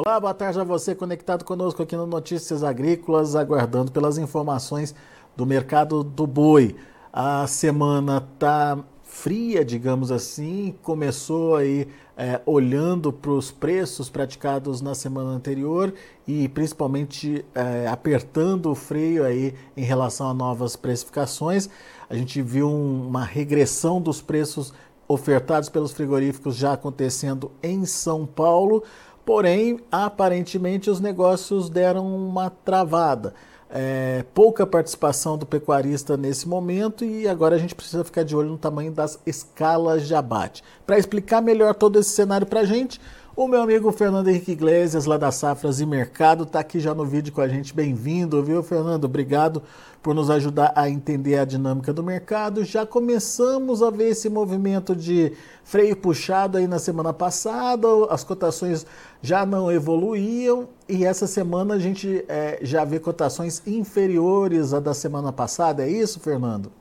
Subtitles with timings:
[0.00, 4.94] Olá, boa tarde a você conectado conosco aqui no Notícias Agrícolas, aguardando pelas informações
[5.36, 6.76] do mercado do boi.
[7.12, 14.94] A semana está fria, digamos assim, começou aí é, olhando para os preços praticados na
[14.94, 15.92] semana anterior
[16.28, 21.68] e principalmente é, apertando o freio aí em relação a novas precificações.
[22.08, 24.72] A gente viu um, uma regressão dos preços
[25.08, 28.84] ofertados pelos frigoríficos já acontecendo em São Paulo,
[29.28, 33.34] porém, aparentemente os negócios deram uma travada.
[33.68, 38.48] É, pouca participação do pecuarista nesse momento e agora a gente precisa ficar de olho
[38.48, 40.64] no tamanho das escalas de abate.
[40.86, 42.98] Para explicar melhor todo esse cenário para a gente,
[43.38, 47.04] o meu amigo Fernando Henrique Iglesias, lá da Safras e Mercado, está aqui já no
[47.04, 47.72] vídeo com a gente.
[47.72, 49.04] Bem-vindo, viu, Fernando?
[49.04, 49.62] Obrigado
[50.02, 52.64] por nos ajudar a entender a dinâmica do mercado.
[52.64, 58.84] Já começamos a ver esse movimento de freio puxado aí na semana passada, as cotações
[59.22, 64.92] já não evoluíam e essa semana a gente é, já vê cotações inferiores à da
[64.92, 65.84] semana passada.
[65.84, 66.72] É isso, Fernando?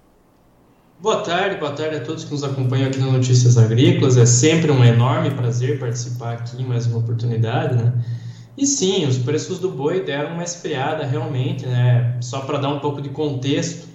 [1.00, 4.18] Boa tarde, boa tarde a todos que nos acompanham aqui no Notícias Agrícolas.
[4.18, 7.94] É sempre um enorme prazer participar aqui mais uma oportunidade, né?
[8.58, 12.18] E sim, os preços do boi deram uma esfriada realmente, né?
[12.20, 13.88] Só para dar um pouco de contexto,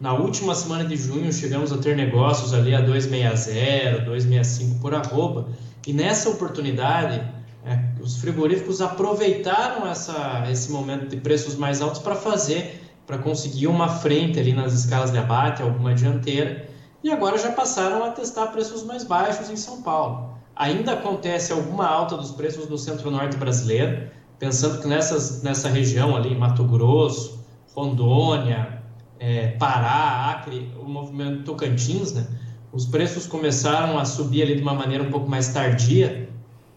[0.00, 5.46] na última semana de junho chegamos a ter negócios ali a 260, 265 por arroba,
[5.86, 7.22] e nessa oportunidade
[7.64, 12.79] é, os frigoríficos aproveitaram essa, esse momento de preços mais altos para fazer
[13.10, 16.68] para conseguir uma frente ali nas escalas de abate, alguma dianteira,
[17.02, 20.34] e agora já passaram a testar preços mais baixos em São Paulo.
[20.54, 24.08] Ainda acontece alguma alta dos preços no centro-norte brasileiro,
[24.38, 27.44] pensando que nessas, nessa região ali, Mato Grosso,
[27.74, 28.80] Rondônia,
[29.18, 32.24] é, Pará, Acre, o movimento Tocantins, né,
[32.72, 36.28] os preços começaram a subir ali de uma maneira um pouco mais tardia,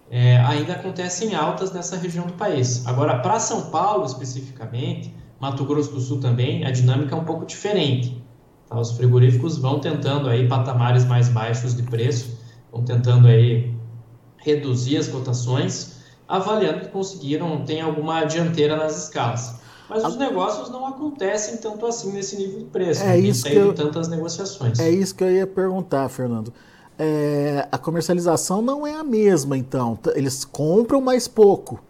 [0.09, 2.87] é, ainda acontecem altas nessa região do país.
[2.87, 7.45] Agora, para São Paulo especificamente, Mato Grosso do Sul também, a dinâmica é um pouco
[7.45, 8.21] diferente.
[8.69, 8.79] Tá?
[8.79, 12.37] Os frigoríficos vão tentando aí patamares mais baixos de preço,
[12.71, 13.73] vão tentando aí
[14.37, 19.61] reduzir as cotações, avaliando que conseguiram, tem alguma dianteira nas escalas.
[19.89, 23.73] Mas os negócios não acontecem tanto assim nesse nível de preço, é isso que eu,
[23.73, 24.79] tantas negociações.
[24.79, 26.53] É isso que eu ia perguntar, Fernando.
[26.97, 29.97] É, a comercialização não é a mesma, então.
[30.15, 31.83] Eles compram mais pouco.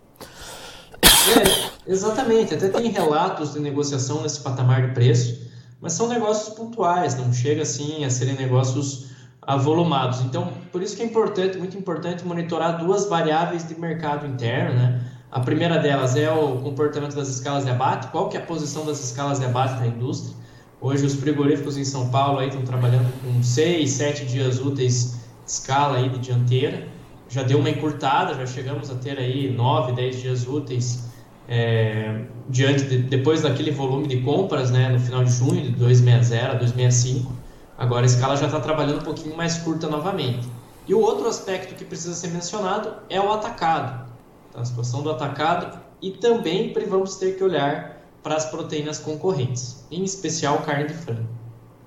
[1.26, 2.54] É, exatamente.
[2.54, 5.42] Até tem relatos de negociação nesse patamar de preço,
[5.80, 9.08] mas são negócios pontuais, não chega assim a serem negócios
[9.42, 10.22] avolumados.
[10.22, 15.02] Então, por isso que é importante, muito importante monitorar duas variáveis de mercado interno, né?
[15.32, 18.86] A primeira delas é o comportamento das escalas de abate, qual que é a posição
[18.86, 20.36] das escalas de abate na indústria.
[20.80, 25.98] Hoje os frigoríficos em São Paulo aí estão trabalhando com seis, sete dias úteis escala
[25.98, 26.88] aí de dianteira.
[27.30, 31.06] Já deu uma encurtada, já chegamos a ter aí nove, dez dias úteis
[31.48, 36.52] é, diante de, depois daquele volume de compras, né, no final de junho, de 260
[36.52, 37.32] a 265,
[37.78, 40.48] agora a escala já está trabalhando um pouquinho mais curta novamente.
[40.88, 44.06] E o outro aspecto que precisa ser mencionado é o atacado,
[44.52, 44.62] tá?
[44.62, 50.04] a situação do atacado, e também vamos ter que olhar para as proteínas concorrentes, em
[50.04, 51.28] especial carne de frango.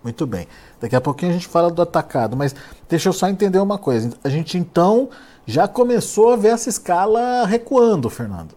[0.03, 0.47] Muito bem.
[0.81, 2.55] Daqui a pouquinho a gente fala do atacado, mas
[2.89, 4.11] deixa eu só entender uma coisa.
[4.23, 5.11] A gente então
[5.45, 8.55] já começou a ver essa escala recuando, Fernando.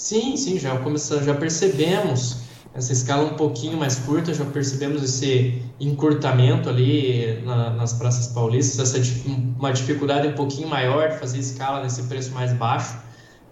[0.00, 2.38] Sim, sim, já começamos, já percebemos
[2.72, 8.94] essa escala um pouquinho mais curta, já percebemos esse encurtamento ali na, nas praças paulistas,
[8.94, 9.14] essa
[9.58, 12.98] uma dificuldade um pouquinho maior de fazer escala nesse preço mais baixo.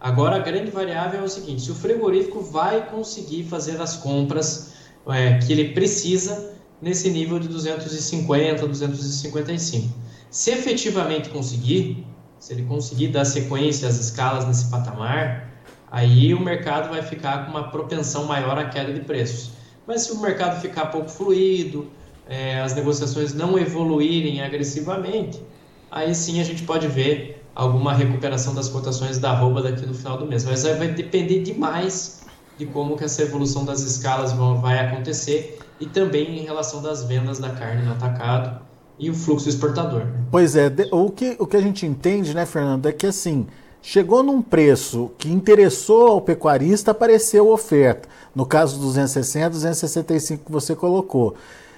[0.01, 4.73] Agora a grande variável é o seguinte: se o frigorífico vai conseguir fazer as compras
[5.07, 9.95] é, que ele precisa nesse nível de 250, 255.
[10.31, 12.07] Se efetivamente conseguir,
[12.39, 15.48] se ele conseguir dar sequência às escalas nesse patamar,
[15.91, 19.53] aí o mercado vai ficar com uma propensão maior à queda de preços.
[19.87, 21.88] Mas se o mercado ficar pouco fluido,
[22.28, 25.43] é, as negociações não evoluírem agressivamente,
[25.90, 30.19] aí sim a gente pode ver alguma recuperação das cotações da arroba daqui no final
[30.19, 30.44] do mês.
[30.44, 32.26] Mas aí vai depender demais
[32.58, 37.05] de como que essa evolução das escalas vão, vai acontecer e também em relação das
[37.05, 38.61] vendas da carne no atacado
[38.99, 40.02] e o fluxo exportador.
[40.31, 43.46] Pois é, o que, o que a gente entende, né, Fernando, é que assim,
[43.83, 48.09] Chegou num preço que interessou ao pecuarista, apareceu oferta.
[48.35, 51.35] No caso 260, 265 que você colocou.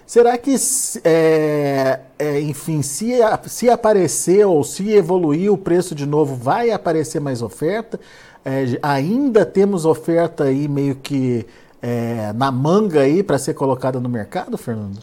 [0.07, 0.57] Será que,
[1.05, 3.13] é, é, enfim, se,
[3.47, 8.01] se aparecer ou se evoluir o preço de novo, vai aparecer mais oferta?
[8.45, 11.47] É, ainda temos oferta aí meio que
[11.81, 14.99] é, na manga aí para ser colocada no mercado, Fernando?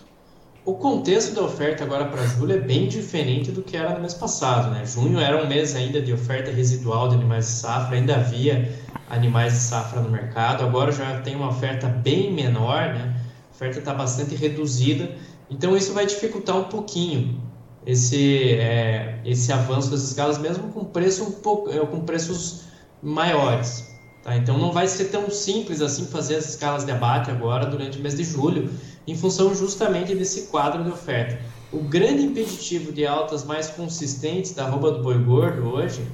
[0.67, 4.13] O contexto da oferta agora para julho é bem diferente do que era no mês
[4.13, 4.85] passado, né?
[4.85, 8.77] Junho era um mês ainda de oferta residual de animais de safra, ainda havia
[9.09, 13.15] animais de safra no mercado, agora já tem uma oferta bem menor, né?
[13.49, 15.15] A oferta está bastante reduzida,
[15.49, 17.41] então isso vai dificultar um pouquinho
[17.85, 22.63] esse, é, esse avanço das escalas, mesmo com, preço um pouco, é, com preços
[23.01, 23.89] maiores.
[24.21, 24.35] Tá?
[24.35, 28.01] Então não vai ser tão simples assim fazer as escalas de abate agora durante o
[28.01, 28.69] mês de julho,
[29.07, 31.39] em função justamente desse quadro de oferta.
[31.71, 36.05] O grande impeditivo de altas mais consistentes da arroba do boi gordo hoje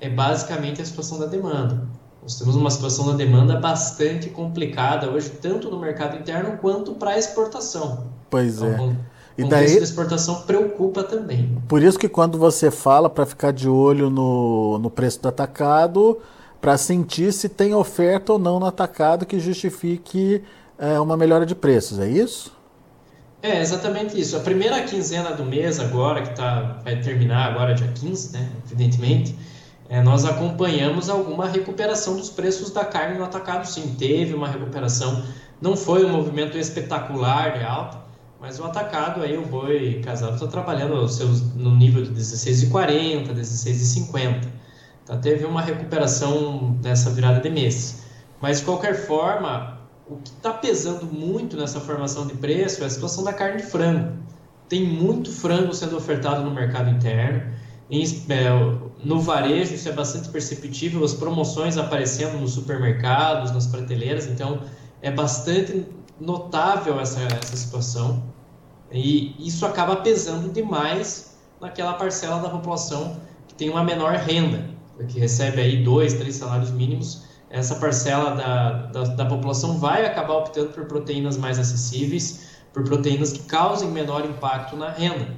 [0.00, 1.86] é basicamente a situação da demanda.
[2.22, 7.12] Nós temos uma situação da demanda bastante complicada hoje, tanto no mercado interno quanto para
[7.12, 8.08] a exportação.
[8.28, 9.16] Pois então, é.
[9.38, 11.56] E o daí, da exportação preocupa também.
[11.68, 16.18] Por isso que quando você fala para ficar de olho no, no preço do atacado,
[16.60, 20.42] para sentir se tem oferta ou não no atacado que justifique
[20.78, 22.54] é, uma melhora de preços, é isso?
[23.42, 24.36] É, exatamente isso.
[24.36, 29.36] A primeira quinzena do mês agora, que tá, vai terminar agora dia 15, né, evidentemente,
[29.88, 33.94] é, nós acompanhamos alguma recuperação dos preços da carne no atacado, sim.
[33.96, 35.22] Teve uma recuperação,
[35.60, 37.98] não foi um movimento espetacular de alta,
[38.40, 44.44] mas o atacado aí, o boi casado está trabalhando seus, no nível de 16,40, 16,50.
[45.04, 45.16] Tá?
[45.16, 48.02] Teve uma recuperação nessa virada de mês.
[48.40, 49.75] Mas, de qualquer forma,
[50.08, 53.66] o que está pesando muito nessa formação de preço é a situação da carne de
[53.68, 54.12] frango.
[54.68, 57.54] Tem muito frango sendo ofertado no mercado interno.
[57.90, 58.48] Em, é,
[59.04, 64.26] no varejo, isso é bastante perceptível, as promoções aparecendo nos supermercados, nas prateleiras.
[64.26, 64.60] Então,
[65.02, 65.86] é bastante
[66.20, 68.22] notável essa, essa situação
[68.90, 74.70] e isso acaba pesando demais naquela parcela da população que tem uma menor renda,
[75.08, 77.24] que recebe aí dois, três salários mínimos.
[77.48, 83.32] Essa parcela da, da, da população vai acabar optando por proteínas mais acessíveis, por proteínas
[83.32, 85.28] que causem menor impacto na renda.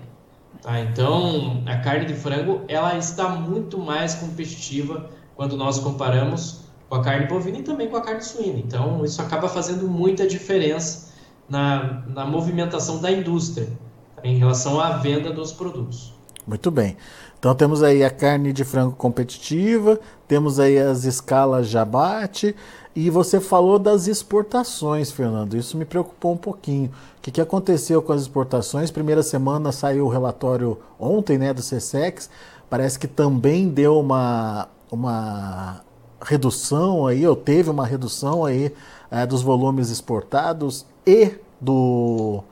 [0.62, 0.80] Tá?
[0.80, 7.02] Então, a carne de frango ela está muito mais competitiva quando nós comparamos com a
[7.02, 8.58] carne bovina e também com a carne suína.
[8.58, 11.12] Então, isso acaba fazendo muita diferença
[11.48, 13.68] na, na movimentação da indústria
[14.16, 14.22] tá?
[14.24, 16.14] em relação à venda dos produtos.
[16.46, 16.96] Muito bem.
[17.38, 22.54] Então temos aí a carne de frango competitiva, temos aí as escalas de abate
[22.96, 25.56] e você falou das exportações, Fernando.
[25.56, 26.90] Isso me preocupou um pouquinho.
[27.18, 28.90] O que, que aconteceu com as exportações?
[28.90, 32.28] Primeira semana saiu o relatório ontem, né, do CSEX.
[32.68, 35.80] Parece que também deu uma, uma
[36.20, 38.74] redução aí, ou teve uma redução aí
[39.12, 42.42] é, dos volumes exportados e do,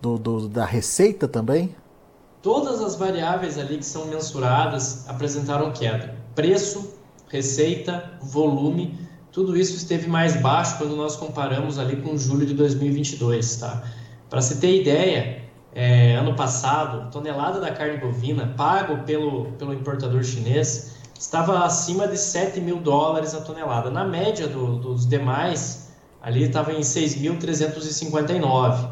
[0.00, 1.74] do, do, da receita também?
[2.42, 6.16] Todas as variáveis ali que são mensuradas apresentaram queda.
[6.34, 6.94] Preço,
[7.28, 8.98] receita, volume,
[9.32, 13.82] tudo isso esteve mais baixo quando nós comparamos ali com julho de 2022, tá?
[14.30, 15.42] Para se ter ideia,
[15.74, 22.16] é, ano passado, tonelada da carne bovina pago pelo, pelo importador chinês estava acima de
[22.16, 23.90] 7 mil dólares a tonelada.
[23.90, 25.90] Na média do, dos demais,
[26.22, 28.88] ali estava em 6.359.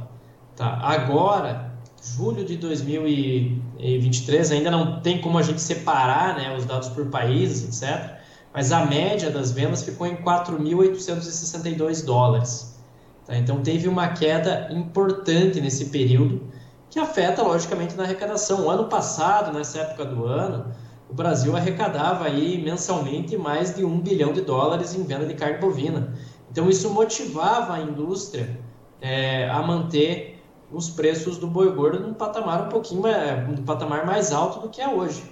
[0.56, 0.78] Tá?
[0.82, 7.06] Agora, julho de 2023, ainda não tem como a gente separar né, os dados por
[7.06, 8.16] países, etc.
[8.52, 12.78] Mas a média das vendas ficou em 4.862 dólares.
[13.26, 13.36] Tá?
[13.36, 16.42] Então teve uma queda importante nesse período,
[16.88, 18.66] que afeta logicamente na arrecadação.
[18.66, 20.72] O ano passado, nessa época do ano,
[21.10, 25.58] o Brasil arrecadava aí mensalmente mais de um bilhão de dólares em venda de carne
[25.58, 26.14] bovina.
[26.50, 28.58] Então isso motivava a indústria
[29.00, 30.35] é, a manter
[30.70, 34.68] os preços do boi gordo num patamar um pouquinho mais, um patamar mais alto do
[34.68, 35.22] que é hoje.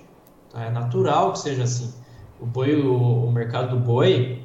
[0.50, 0.64] Tá?
[0.64, 1.92] É natural que seja assim.
[2.40, 4.42] O boi, o, o mercado do boi,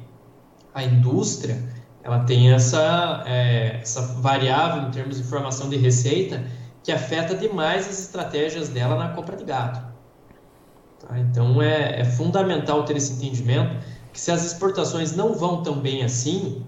[0.74, 1.62] a indústria,
[2.02, 6.42] ela tem essa, é, essa variável em termos de formação de receita
[6.82, 9.80] que afeta demais as estratégias dela na compra de gado.
[10.98, 11.18] Tá?
[11.18, 13.76] Então é, é fundamental ter esse entendimento
[14.12, 16.64] que se as exportações não vão tão bem assim,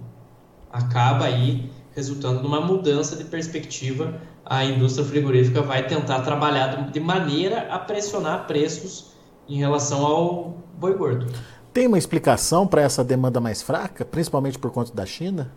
[0.71, 4.20] acaba aí resultando numa mudança de perspectiva.
[4.44, 9.12] A indústria frigorífica vai tentar trabalhar de maneira a pressionar preços
[9.49, 11.26] em relação ao boi gordo.
[11.72, 15.52] Tem uma explicação para essa demanda mais fraca, principalmente por conta da China?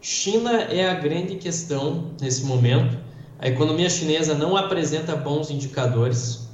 [0.00, 2.98] China é a grande questão nesse momento.
[3.38, 6.48] A economia chinesa não apresenta bons indicadores.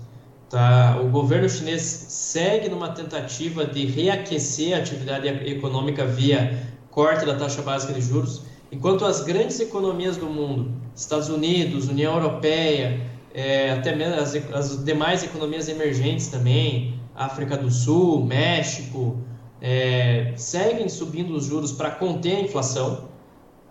[0.48, 1.00] Tá?
[1.02, 7.62] O governo chinês segue numa tentativa de reaquecer a atividade econômica via corte da taxa
[7.62, 13.94] básica de juros, enquanto as grandes economias do mundo, Estados Unidos, União Europeia, é, até
[13.94, 19.18] mesmo as, as, demais economias emergentes também, África do Sul, México,
[19.60, 23.12] é, seguem subindo os juros para conter a inflação,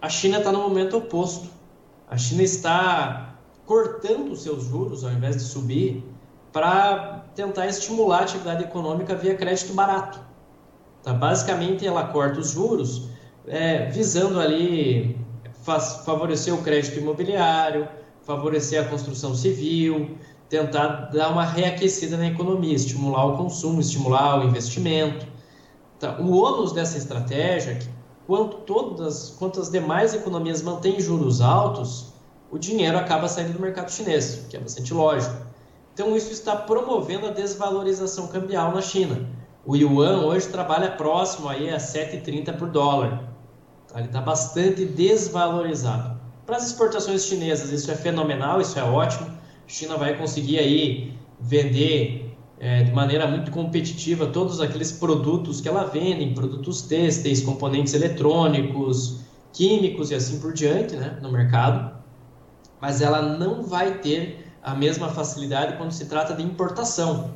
[0.02, 1.48] a China está no momento oposto.
[2.10, 3.36] A China está
[3.68, 6.04] cortando os seus juros ao invés de subir
[6.52, 10.20] para tentar estimular a atividade econômica via crédito barato.
[11.04, 11.14] Tá?
[11.14, 13.10] Basicamente, ela corta os juros
[13.48, 15.18] é, visando ali
[16.06, 17.88] favorecer o crédito imobiliário,
[18.24, 20.18] favorecer a construção civil,
[20.50, 25.26] tentar dar uma reaquecida na economia, estimular o consumo, estimular o investimento.
[26.00, 26.20] Tá?
[26.20, 27.80] O ônus dessa estratégia,
[28.28, 32.12] quanto todas, quanto as demais economias mantêm juros altos,
[32.52, 35.36] o dinheiro acaba saindo do mercado chinês, que é bastante lógico.
[35.94, 39.28] Então isso está promovendo a desvalorização cambial na China.
[39.66, 43.31] O yuan hoje trabalha próximo aí a 7,30 por dólar.
[43.96, 46.20] Ele está bastante desvalorizado.
[46.46, 49.28] Para as exportações chinesas, isso é fenomenal, isso é ótimo.
[49.28, 55.68] A China vai conseguir aí vender é, de maneira muito competitiva todos aqueles produtos que
[55.68, 59.22] ela vende, produtos têxteis, componentes eletrônicos,
[59.52, 61.96] químicos e assim por diante, né, no mercado.
[62.80, 67.32] Mas ela não vai ter a mesma facilidade quando se trata de importação.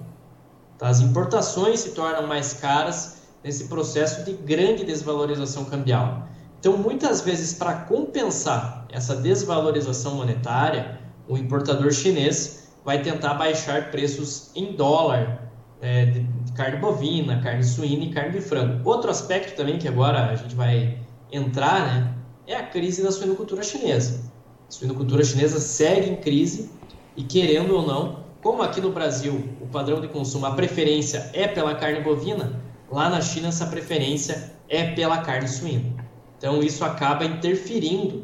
[0.78, 0.90] Tá?
[0.90, 6.28] As importações se tornam mais caras nesse processo de grande desvalorização cambial.
[6.65, 14.50] Então, muitas vezes, para compensar essa desvalorização monetária, o importador chinês vai tentar baixar preços
[14.55, 18.81] em dólar é, de carne bovina, carne suína e carne de frango.
[18.84, 20.98] Outro aspecto também que agora a gente vai
[21.31, 22.15] entrar né,
[22.48, 24.22] é a crise da suinocultura chinesa.
[24.67, 26.72] A suinocultura chinesa segue em crise
[27.15, 31.48] e, querendo ou não, como aqui no Brasil o padrão de consumo, a preferência é
[31.48, 32.60] pela carne bovina,
[32.91, 36.05] lá na China essa preferência é pela carne suína.
[36.38, 38.24] Então, isso acaba interferindo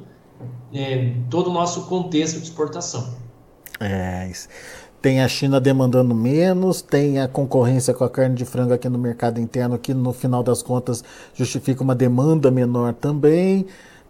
[0.74, 3.13] é, todo o nosso contexto de exportação.
[3.80, 4.30] É,
[5.01, 9.00] tem a China demandando menos, tem a concorrência com a carne de frango aqui no
[9.00, 11.03] mercado interno, que no final das contas
[11.34, 13.65] justifica uma demanda menor também.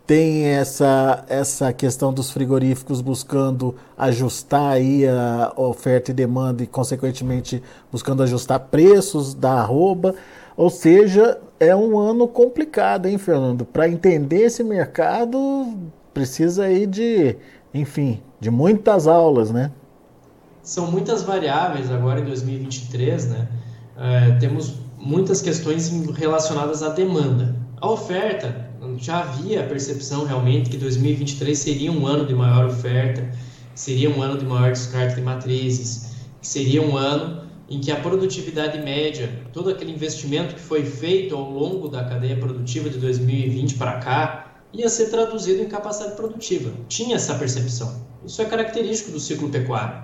[0.05, 7.63] Tem essa, essa questão dos frigoríficos buscando ajustar aí a oferta e demanda e, consequentemente,
[7.89, 10.13] buscando ajustar preços da arroba.
[10.57, 13.63] Ou seja, é um ano complicado, hein, Fernando?
[13.63, 15.77] Para entender esse mercado,
[16.11, 17.35] precisa aí de,
[17.71, 19.71] enfim, de muitas aulas, né?
[20.63, 23.47] São muitas variáveis agora em 2023, né?
[23.95, 27.55] É, temos muitas questões relacionadas à demanda.
[27.79, 33.29] A oferta, já havia a percepção realmente que 2023 seria um ano de maior oferta,
[33.75, 37.40] seria um ano de maior descarte de matrizes, seria um ano
[37.71, 42.35] em que a produtividade média, todo aquele investimento que foi feito ao longo da cadeia
[42.35, 46.69] produtiva de 2020 para cá, ia ser traduzido em capacidade produtiva.
[46.89, 48.05] Tinha essa percepção.
[48.25, 50.03] Isso é característico do ciclo pecuário.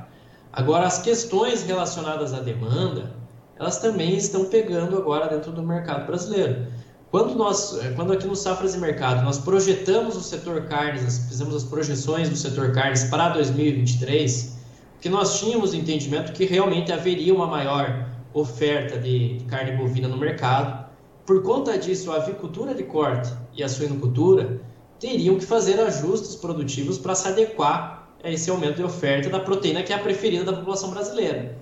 [0.53, 3.13] Agora, as questões relacionadas à demanda,
[3.59, 6.67] elas também estão pegando agora dentro do mercado brasileiro.
[7.11, 11.53] Quando nós, eh, quando aqui no Safras e Mercado, nós projetamos o setor carnes, fizemos
[11.53, 14.56] as projeções do setor carnes para 2023,
[14.99, 20.87] que nós tínhamos entendimento que realmente haveria uma maior oferta de carne bovina no mercado.
[21.25, 24.61] Por conta disso, a avicultura de corte e a suinocultura
[24.99, 29.83] teriam que fazer ajustes produtivos para se adequar a esse aumento de oferta da proteína
[29.83, 31.57] que é a preferida da população brasileira.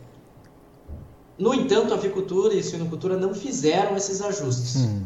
[1.37, 4.77] No entanto, a avicultura e a suinocultura não fizeram esses ajustes.
[4.77, 5.05] Hum.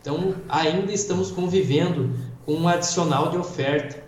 [0.00, 2.10] Então, ainda estamos convivendo
[2.44, 4.02] com um adicional de oferta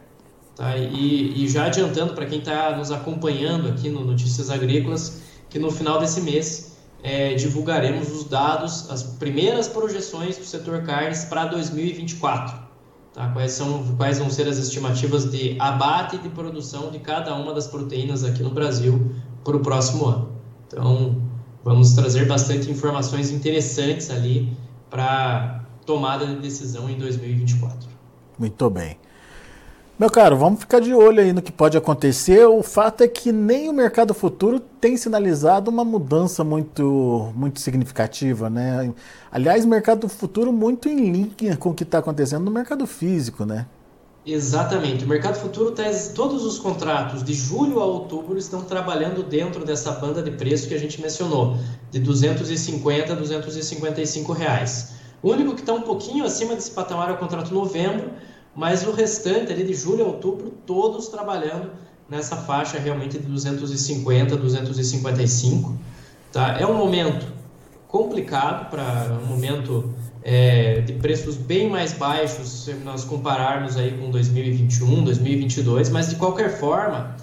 [0.57, 0.77] Tá?
[0.77, 5.21] E, e já adiantando para quem está nos acompanhando aqui no Notícias Agrícolas,
[5.51, 11.25] que no final desse mês é, divulgaremos os dados, as primeiras projeções do setor carnes
[11.25, 12.65] para 2024.
[13.13, 13.29] Tá?
[13.31, 17.53] Quais, são, quais vão ser as estimativas de abate e de produção de cada uma
[17.53, 20.33] das proteínas aqui no Brasil para o próximo ano.
[20.67, 21.23] Então,
[21.63, 24.57] vamos trazer bastante informações interessantes ali
[24.91, 27.89] para tomada de decisão em 2024.
[28.39, 28.97] Muito bem.
[29.97, 32.45] Meu caro, vamos ficar de olho aí no que pode acontecer.
[32.47, 38.51] O fato é que nem o mercado futuro tem sinalizado uma mudança muito, muito significativa,
[38.51, 38.93] né?
[39.31, 43.67] Aliás, mercado futuro muito em linha com o que está acontecendo no mercado físico, né?
[44.27, 45.05] Exatamente.
[45.05, 49.93] O mercado futuro tá, todos os contratos de julho a outubro estão trabalhando dentro dessa
[49.93, 51.57] banda de preço que a gente mencionou,
[51.93, 54.95] de 250 a 255 reais.
[55.23, 58.11] O único que está um pouquinho acima desse patamar é o contrato novembro
[58.55, 61.71] mas o restante ali de julho a outubro, todos trabalhando
[62.09, 65.77] nessa faixa realmente de 250, 255.
[66.33, 66.59] Tá?
[66.59, 67.27] É um momento
[67.89, 74.11] complicado para um momento é, de preços bem mais baixos se nós compararmos aí com
[74.11, 77.17] 2021, 2022, mas de qualquer forma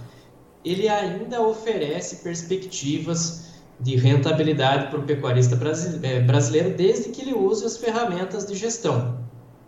[0.64, 5.60] ele ainda oferece perspectivas de rentabilidade para o pecuarista
[6.04, 9.18] é, brasileiro desde que ele use as ferramentas de gestão.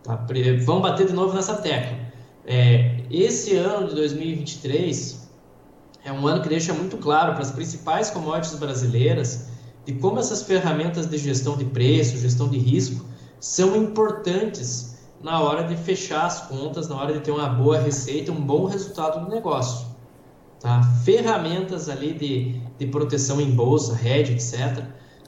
[0.03, 0.25] Tá?
[0.65, 1.97] Vamos bater de novo nessa tecla.
[2.45, 5.29] É, esse ano de 2023,
[6.03, 9.47] é um ano que deixa muito claro para as principais commodities brasileiras
[9.85, 13.05] de como essas ferramentas de gestão de preço, gestão de risco,
[13.39, 18.31] são importantes na hora de fechar as contas, na hora de ter uma boa receita,
[18.31, 19.87] um bom resultado do negócio.
[20.59, 20.81] Tá?
[21.05, 24.83] Ferramentas ali de, de proteção em bolsa, hedge, etc.,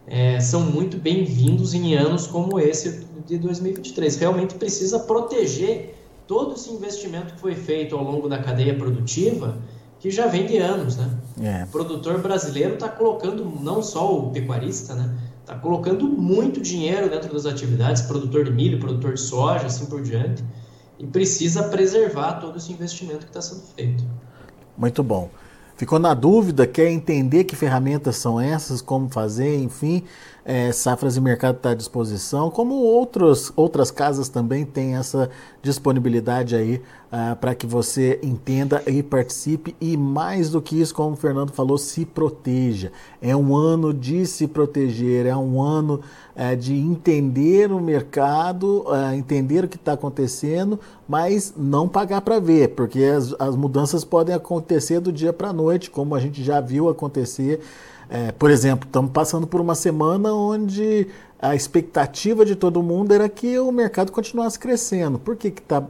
[0.08, 4.16] é, são muito bem-vindos em anos como esse de 2023.
[4.18, 5.96] Realmente precisa proteger
[6.28, 9.58] todo esse investimento que foi feito ao longo da cadeia produtiva,
[10.00, 11.10] que já vem de anos, né?
[11.42, 11.64] É.
[11.64, 15.16] O produtor brasileiro está colocando, não só o pecuarista, né?
[15.42, 20.02] Está colocando muito dinheiro dentro das atividades, produtor de milho, produtor de soja, assim por
[20.02, 20.44] diante,
[20.98, 24.04] e precisa preservar todo esse investimento que está sendo feito.
[24.78, 25.30] Muito bom
[25.76, 30.04] ficou na dúvida, quer entender que ferramentas são essas, como fazer, enfim,
[30.46, 35.28] é, Safras e Mercado está à disposição, como outros, outras casas também têm essa
[35.64, 41.14] disponibilidade aí ah, para que você entenda e participe e mais do que isso, como
[41.14, 42.92] o Fernando falou, se proteja.
[43.20, 46.02] É um ano de se proteger, é um ano
[46.36, 52.40] é, de entender o mercado, é, entender o que está acontecendo, mas não pagar para
[52.40, 56.44] ver, porque as, as mudanças podem acontecer do dia para a noite, como a gente
[56.44, 57.62] já viu acontecer.
[58.10, 61.08] É, por exemplo, estamos passando por uma semana onde
[61.40, 65.20] a expectativa de todo mundo era que o mercado continuasse crescendo.
[65.20, 65.84] Por que está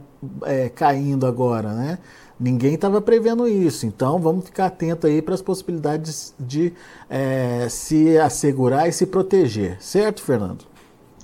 [0.44, 1.98] é, caindo agora, né?
[2.38, 6.70] Ninguém estava prevendo isso, então vamos ficar atento aí para as possibilidades de
[7.08, 10.66] é, se assegurar e se proteger, certo, Fernando?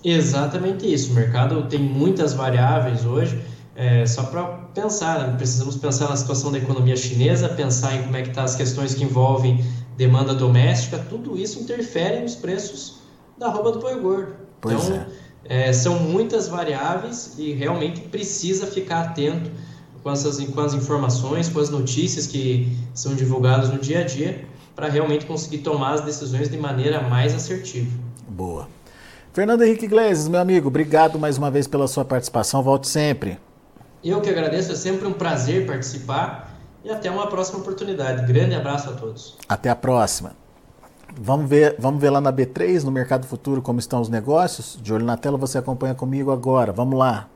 [0.03, 1.13] Exatamente isso.
[1.13, 3.41] O mercado tem muitas variáveis hoje.
[3.75, 4.45] É, só para
[4.75, 5.35] pensar, né?
[5.37, 8.55] precisamos pensar na situação da economia chinesa, pensar em como é que estão tá as
[8.55, 9.65] questões que envolvem
[9.97, 12.97] demanda doméstica, tudo isso interfere nos preços
[13.39, 14.35] da roupa do boi gordo.
[14.61, 15.07] Pois então,
[15.45, 15.69] é.
[15.69, 19.51] É, são muitas variáveis e realmente precisa ficar atento
[20.03, 24.45] com, essas, com as informações, com as notícias que são divulgadas no dia a dia,
[24.75, 27.91] para realmente conseguir tomar as decisões de maneira mais assertiva.
[28.29, 28.69] Boa.
[29.33, 32.63] Fernando Henrique Iglesias, meu amigo, obrigado mais uma vez pela sua participação.
[32.63, 33.39] Volte sempre.
[34.05, 36.52] Eu que agradeço, é sempre um prazer participar
[36.85, 38.27] e até uma próxima oportunidade.
[38.27, 39.37] Grande abraço a todos.
[39.49, 40.33] Até a próxima.
[41.15, 44.79] Vamos ver, vamos ver lá na B3, no Mercado Futuro, como estão os negócios?
[44.81, 46.73] De olho na tela, você acompanha comigo agora.
[46.73, 47.29] Vamos lá.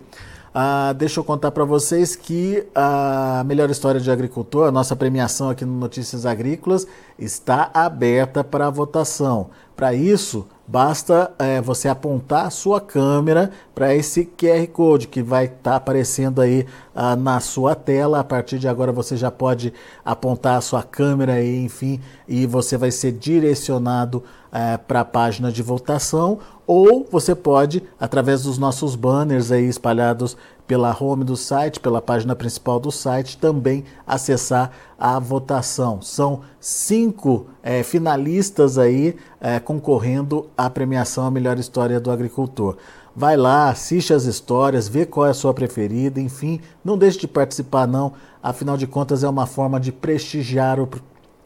[0.57, 5.49] Ah, deixa eu contar para vocês que a melhor história de agricultor, a nossa premiação
[5.49, 6.87] aqui no Notícias Agrícolas,
[7.19, 9.49] está aberta para votação.
[9.75, 15.45] Para isso, basta é, você apontar a sua câmera para esse QR Code que vai
[15.45, 18.21] estar tá aparecendo aí ah, na sua tela.
[18.21, 22.77] A partir de agora você já pode apontar a sua câmera aí, enfim, e você
[22.77, 28.95] vai ser direcionado é, para a página de votação ou você pode, através dos nossos
[28.95, 35.19] banners aí espalhados pela home do site, pela página principal do site, também acessar a
[35.19, 36.01] votação.
[36.01, 42.77] São cinco é, finalistas aí é, concorrendo à premiação A Melhor História do Agricultor.
[43.15, 47.27] Vai lá, assiste as histórias, vê qual é a sua preferida, enfim, não deixe de
[47.27, 48.11] participar não,
[48.43, 50.89] afinal de contas é uma forma de prestigiar o,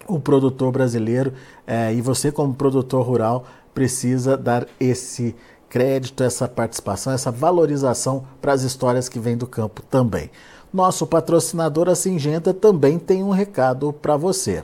[0.08, 1.34] o produtor brasileiro
[1.67, 5.36] é, e você como produtor rural precisa dar esse
[5.69, 10.29] crédito, essa participação, essa valorização para as histórias que vêm do campo também.
[10.73, 14.63] Nosso patrocinador, a Singenta, também tem um recado para você.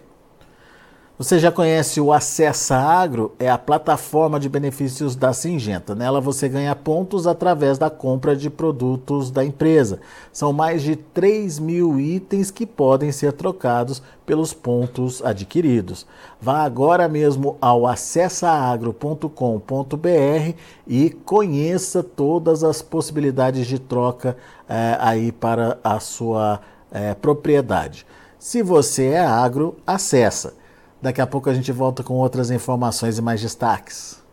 [1.17, 3.33] Você já conhece o Acessa Agro?
[3.39, 5.95] É a plataforma de benefícios da Singenta.
[5.95, 10.01] Nela você ganha pontos através da compra de produtos da empresa.
[10.33, 16.05] São mais de 3 mil itens que podem ser trocados pelos pontos adquiridos.
[16.41, 20.53] Vá agora mesmo ao acessaagro.com.br
[20.85, 24.35] e conheça todas as possibilidades de troca
[24.67, 26.59] é, aí para a sua
[26.91, 28.05] é, propriedade.
[28.37, 30.64] Se você é agro, acessa
[31.05, 34.25] Daqui a pouco a gente volta com outras informações e mais destaques.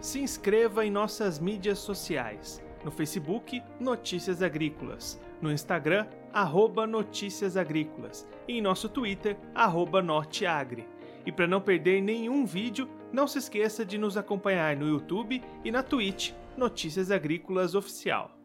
[0.00, 8.28] Se inscreva em nossas mídias sociais no Facebook Notícias Agrícolas, no Instagram arroba Notícias Agrícolas
[8.46, 10.86] e em nosso Twitter arroba Norteagri.
[11.26, 15.72] E para não perder nenhum vídeo, não se esqueça de nos acompanhar no YouTube e
[15.72, 18.41] na Twitch Notícias Agrícolas Oficial.